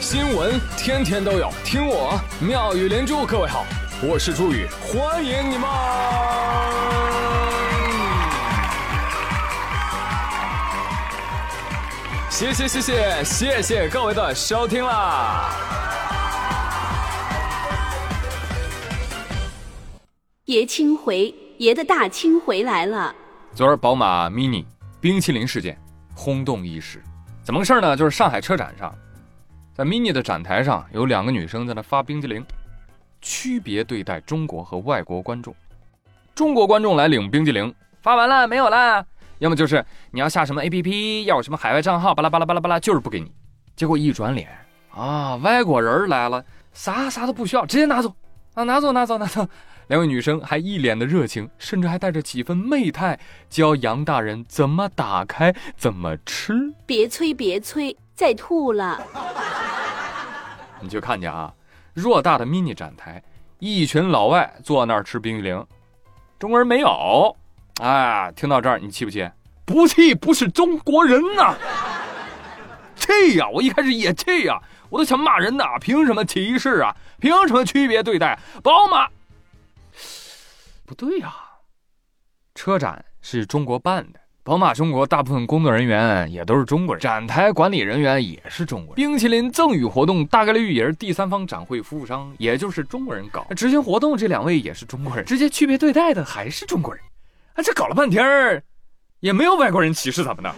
[0.00, 3.26] 新闻天天都有，听我妙语连珠。
[3.26, 3.66] 各位好，
[4.00, 5.68] 我是朱宇，欢迎你们！
[12.30, 15.50] 谢谢谢谢谢谢各位的收听啦！
[20.44, 23.12] 爷青回，爷的大清回来了。
[23.52, 24.64] 昨儿宝马 Mini
[25.00, 25.76] 冰淇淋事件
[26.14, 27.02] 轰动一时，
[27.42, 27.96] 怎么个事儿呢？
[27.96, 28.94] 就是上海车展上，
[29.78, 32.44] 在 Mini 的展台上有两个女生在那发冰激凌，
[33.22, 35.54] 区别对待中国和外国观众。
[36.34, 39.06] 中国观众来领冰激凌，发完了没有啦？
[39.38, 43.30] 要么就是你要下什么 APP，要什么海外账号，巴拉巴拉巴拉巴拉，就是不给你。
[43.76, 44.48] 结果一转脸
[44.90, 48.12] 啊，外国人来了，啥啥都不需要，直接拿走
[48.54, 49.46] 啊，拿走拿走拿走。
[49.86, 53.16] 两位女生还一脸的热情，甚至还带着几分媚态，
[53.48, 56.52] 教杨大人怎么打开，怎么吃。
[56.84, 59.00] 别催，别催，再吐了。
[60.80, 61.54] 你就看见啊，
[61.94, 63.22] 偌大的 mini 展台，
[63.60, 65.64] 一群老外坐那儿吃冰激凌，
[66.36, 67.36] 中国人没有。
[67.80, 69.30] 哎，听到这儿你气不气？
[69.64, 71.56] 不气，不是中国人呐！
[72.96, 73.48] 气呀！
[73.50, 75.64] 我一开始也气呀，我都想骂人呢。
[75.80, 76.96] 凭什么歧视啊？
[77.20, 78.36] 凭什么区别对待？
[78.64, 79.08] 宝马。
[80.84, 81.32] 不对呀，
[82.56, 84.18] 车展是中国办的，
[84.48, 93.46] 宝马中国大部分工作人员也都是中国人，展台管理人员也是中国人，冰淇淋赠与活动大概率也是第三方展会服务商，也就是中国人搞。
[93.54, 97.04] 执行活动这两位也是中国人，直接区别对待的还是中国人。
[97.56, 98.62] 啊，这搞了半天儿，
[99.20, 100.54] 也没有外国人歧视咱们的，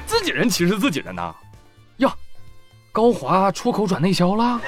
[0.06, 1.34] 自己人歧视自己人呐？
[1.98, 2.10] 哟，
[2.90, 4.58] 高华出口转内销了？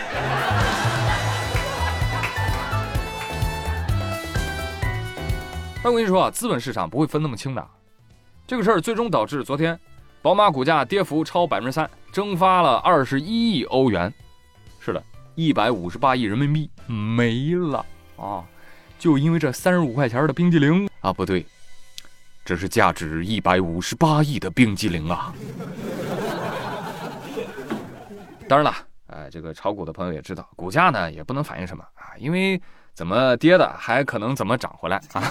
[5.83, 7.67] 但我跟你说啊，资本市场不会分那么清的。
[8.47, 9.79] 这个事儿最终导致昨天，
[10.21, 14.13] 宝马股价跌幅超百分之三，蒸发了二十一亿欧元。
[14.79, 15.03] 是的，
[15.35, 17.85] 一百五十八亿人民币没了
[18.17, 18.45] 啊！
[18.99, 21.47] 就因为这三十五块钱的冰激凌啊，不对，
[22.45, 25.33] 这是价值一百五十八亿的冰激凌啊！
[28.47, 28.75] 当然了，
[29.31, 32.61] 这个炒股的朋友也知道，股价呢也不能反映什么啊，因为。
[32.93, 35.23] 怎么跌的，还可能怎么涨回来啊？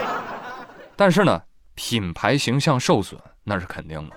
[0.96, 1.40] 但是呢，
[1.74, 4.16] 品牌形象受损那是肯定的。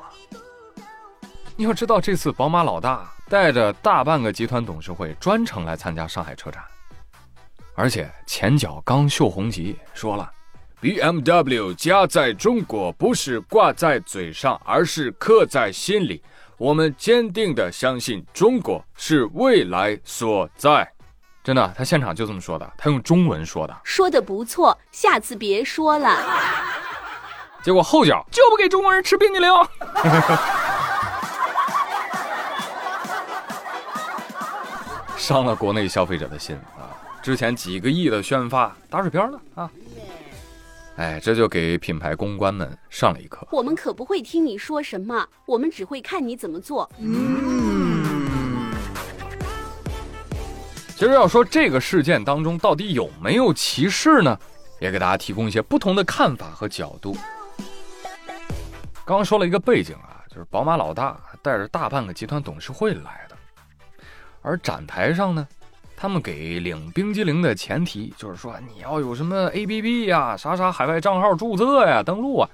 [1.56, 6.64] 你要知道，这次宝马老大带着大半个集团董事会专程来参加上海车展，
[7.76, 10.32] 而且前脚刚秀红旗，说了
[10.82, 16.24] ：“BMW 家在中国不是挂在嘴上，而是刻在心里。
[16.62, 20.88] 我们坚定的相信中国是未来所在。”
[21.44, 26.20] 真的，他现场就这么说的，他用中文说的，说的不错，下次别说了。
[27.64, 29.50] 结果后脚就不给中国人吃冰激凌，
[35.18, 36.94] 伤了国内消费者的心啊！
[37.24, 39.68] 之前几个亿的宣发打水漂了啊！
[40.98, 43.48] 哎，这就给品牌公关们上了一课。
[43.52, 46.90] 我们可不会听你说什么，我们只会看你怎么做。
[47.00, 48.70] 嗯。
[50.96, 54.38] 其实要说这个事件当中到底有没有歧视呢，
[54.80, 57.18] 也给大家提供一些不同的看法和角度。
[59.04, 63.36] 刚刚说了一个背景啊，就是宝马老大带着大半个集团董事会来的，
[64.44, 65.48] 而展台上呢，
[66.02, 72.50] 他们给领冰激凌的前提就是说你要有什么 APP 呀、啥啥海外账号注册呀、登录啊。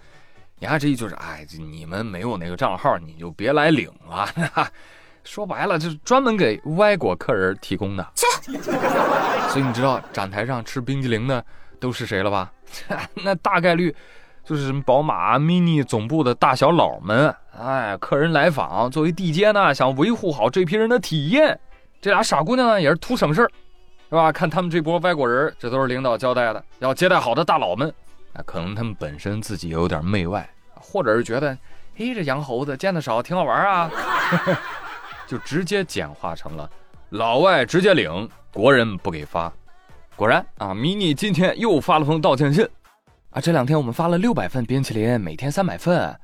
[0.59, 4.27] 言下之意就是，哎，你们没有那个账号，你就别来领了。
[5.23, 8.05] 说白了，就是专门给外国客人提供的。
[9.47, 11.41] 所以你知道展台上吃冰激凌的
[11.79, 12.51] 都是谁了吧？
[13.23, 13.95] 那大概率
[14.43, 17.33] 就是什么宝马 Mini 总部的大小佬们。
[17.57, 21.57] 哎，客人来访，作为地接呢，想维护好这批人的体验。
[21.99, 23.51] 这俩傻姑娘呢，也是图省事儿，
[24.09, 24.31] 是吧？
[24.31, 27.93] 看他们这波外国人，这都是领导交代的，要接待好的大佬们。
[28.33, 31.57] 啊，可能他们本身自己有点媚外，或者是觉得，
[31.95, 33.91] 嘿，这洋猴子见得少，挺好玩啊。
[35.27, 36.69] 就直接简化成了，
[37.09, 39.51] 老外直接领，国人不给发。
[40.15, 42.67] 果然啊，mini 今天又发了封道歉信。
[43.31, 46.15] 啊，这两天我们发了六百份冰淇淋，每天三百份。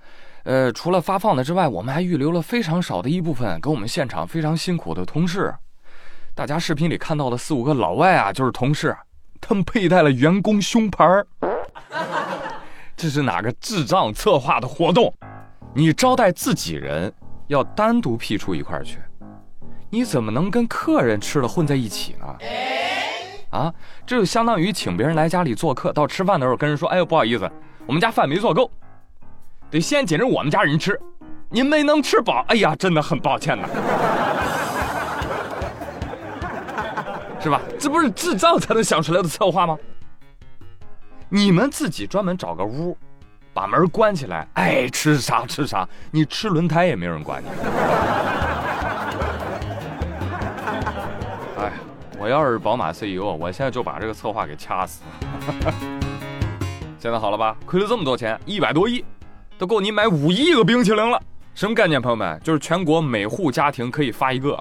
[0.43, 5.53] 呃，除了发放的之外，我们还预留了非常少的一部分给我们现场非常辛苦的同事。
[6.35, 8.97] 大家视频里看到的四五个老外啊，就是同事，
[9.39, 11.05] 他们佩戴了员工胸牌
[12.97, 15.13] 这是哪个智障策划的活动？
[15.75, 17.13] 你招待自己人？
[17.47, 18.97] 要单独辟出一块去，
[19.91, 22.35] 你怎么能跟客人吃了混在一起呢？
[23.51, 23.71] 啊，
[24.07, 27.47] 这就相当于请别人来家里做客，到吃饭的时候跟人说：“哎呦，不好意思，
[27.85, 28.71] 我们家饭没做够，
[29.69, 30.99] 得先紧着我们家人吃。”
[31.51, 33.69] 您没能吃饱，哎呀，真的很抱歉呐，
[37.43, 37.61] 是吧？
[37.77, 39.77] 这不是智障才能想出来的策划吗？
[41.27, 42.97] 你们自己专门找个屋，
[43.53, 47.47] 把门关起来，爱吃啥吃啥，你吃轮胎也没人管你。
[51.59, 51.73] 哎，
[52.17, 55.01] 我要是宝马 CEO，我现在就把这个策划给掐死。
[56.97, 57.57] 现在好了吧？
[57.65, 59.03] 亏了这么多钱，一百多亿，
[59.57, 61.21] 都够你买五亿个冰淇淋了。
[61.53, 62.39] 什么概念，朋友们？
[62.41, 64.57] 就是全国每户家庭可以发一个。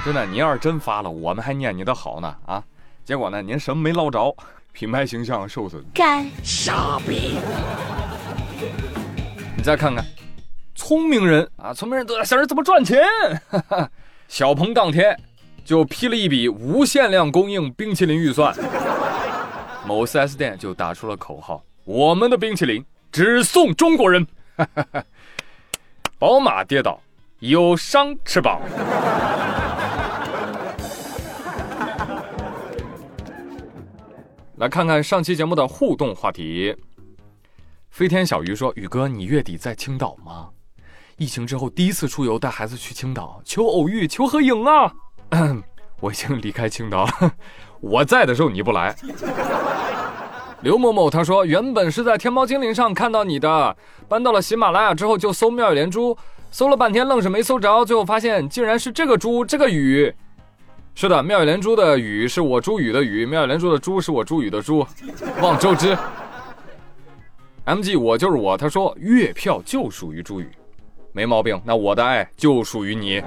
[0.04, 2.64] 真的，您要是真发了，我们还念你的好呢啊！
[3.04, 4.34] 结果呢，您什么没捞着，
[4.72, 5.84] 品牌形象受损。
[5.92, 7.38] 干傻逼！
[9.56, 10.02] 你再看看，
[10.74, 12.98] 聪明人啊，聪明人都在想着怎么赚钱。
[14.26, 15.14] 小鹏当天
[15.66, 18.54] 就批了一笔无限量供应冰淇淋预算，
[19.86, 22.82] 某 4S 店就打出了口号：“我们的冰淇淋
[23.12, 24.26] 只送中国人。
[26.18, 27.00] ”宝马跌倒，
[27.40, 28.62] 有伤吃饱。
[34.60, 36.76] 来看看上期节目的互动话题。
[37.88, 40.50] 飞天小鱼说：“宇哥，你月底在青岛吗？
[41.16, 44.92] 疫情之后第一次出游，带孩子去青岛，求偶遇，求合影啊！”
[46.00, 47.32] 我已经离开青岛了，
[47.80, 48.94] 我在的时候你不来。
[50.60, 53.74] 刘某某他说：“原本是在天猫精灵上看到你的，
[54.10, 56.14] 搬到了喜马拉雅之后就搜妙语连珠，
[56.50, 60.14] 搜了半天愣是没搜着，最后发现竟然是这个猪，这个雨。”
[60.94, 64.86] 是的，妙语连珠的雨是我朱宇的雨，妙语连珠的珠是我朱宇的珠。
[65.40, 65.96] 望周知
[67.64, 68.54] ，MG 我就是我。
[68.54, 70.50] 他说月票就属于朱宇，
[71.12, 71.58] 没毛病。
[71.64, 73.22] 那我的爱就属于你。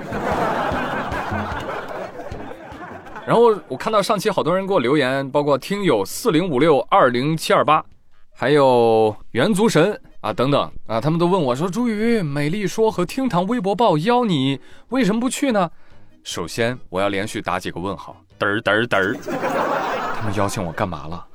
[3.26, 7.84] 然后我看到上期好多人给我留言，包括听友四零五六二零七二八，
[8.36, 14.60] 还有元足神啊等等啊，他们都问我说：“朱宇，美丽说和厅堂微博报邀你，
[14.90, 15.72] 为什么不去呢？”
[16.24, 19.14] 首先，我要连续打几个问号，嘚儿嘚儿嘚儿。
[20.16, 21.28] 他们邀请我干嘛了？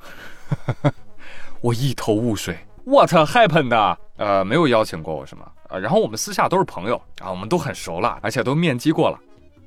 [1.61, 2.57] 我一头雾水。
[2.85, 3.97] What happened？
[4.17, 5.45] 呃，没有邀请过我什么？
[5.69, 9.19] 呃，然后我们私下都是朋友啊，我们都很熟了，而且都面基过了。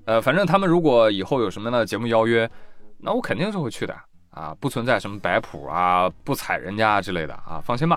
[0.07, 2.51] 呃，反正他们如果以后有什么样的节目邀约，
[2.99, 3.97] 那我肯定是会去的
[4.31, 7.97] 啊，不存在什么摆谱啊、不踩人家之类的啊，放心吧。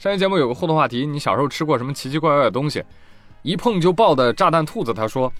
[0.00, 2.84] 上期节目有个互动话题，你小时候吃过什么奇奇怪怪的东西？
[3.42, 5.32] 一碰就爆的炸弹兔子他说。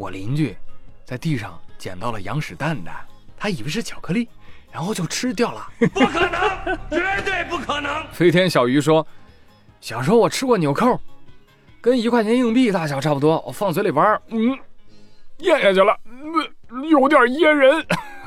[0.00, 0.56] 我邻居
[1.04, 2.94] 在地上捡到了羊屎蛋蛋，
[3.36, 4.26] 他以为是巧克力，
[4.72, 5.68] 然后就吃掉了。
[5.78, 8.02] 不可能，绝对不可能！
[8.10, 9.06] 飞天小鱼说
[9.78, 10.98] ：“小时候我吃过纽扣，
[11.82, 14.58] 跟一块钱硬币大小差不多，我放嘴里玩，嗯，
[15.40, 15.94] 咽下去了，
[16.88, 17.86] 有点噎人。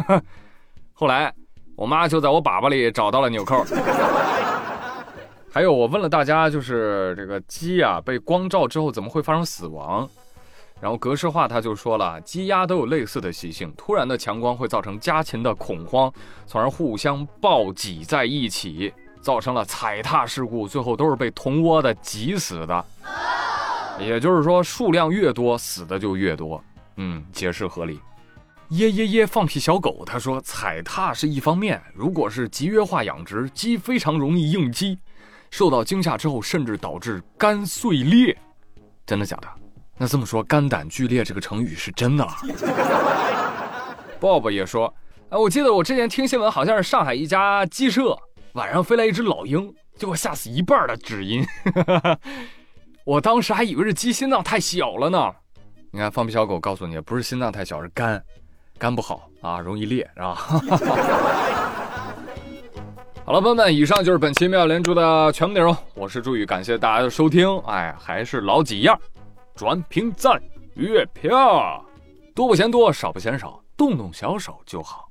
[0.94, 1.34] 后来
[1.76, 3.66] 我妈就在我粑粑里找到了纽扣。
[5.52, 10.08] 还有，我问了大家，就是这个鸡啊，被光照之后怎么会发生死亡？”
[10.84, 16.12] 然后格式化他就说了，鸡鸭都有类似的习性，突然的强光会造成家禽的恐慌，
[16.46, 22.86] 从而互相抱挤在一起，造成了踩踏事故，最后都是被同窝的挤死的。
[23.98, 26.62] 也就是说，数量越多，死的就越多。
[26.98, 27.98] 嗯，解释合理。
[28.72, 35.00] 耶耶耶，放屁小狗他说，踩踏是一方面，如果是集约化养殖，鸡非常容易应激，
[35.50, 38.38] 受到惊吓之后，甚至导致肝碎裂。
[39.06, 39.48] 真的假的？
[39.98, 42.32] 那这么说，肝胆俱裂这个成语是真的了。
[44.20, 44.94] Bob 也说，
[45.30, 48.18] 哎，我记得我之前听新闻，好像是上海一家鸡舍
[48.54, 51.46] 晚上飞来一只老鹰，结果吓死一半的只因。
[53.06, 55.32] 我当时还以为是鸡心脏太小了呢。
[55.92, 58.24] 你看，放屁小狗告诉你，不是心脏太小，是肝，
[58.80, 60.36] 肝不好啊，容易裂，是吧？
[63.26, 65.76] 好了，朋友们，以上就是本期妙连珠的全部内容。
[65.94, 67.58] 我是朱宇，感谢大家的收听。
[67.68, 69.00] 哎，还是老几样。
[69.56, 70.42] 转评赞
[70.76, 71.84] 月票，
[72.34, 75.08] 多不嫌多，少不嫌少，动动小手就好。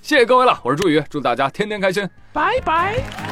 [0.00, 3.23] 谢谢各位了，我是朱宇，祝大家天天开心，拜拜。